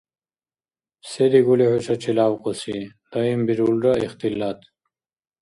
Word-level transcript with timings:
—Се 1.09 1.25
дигули 1.31 1.65
хӀушачи 1.71 2.11
лявкьуси?— 2.17 2.77
даимбирулра 3.11 3.93
ихтилат. 4.05 4.59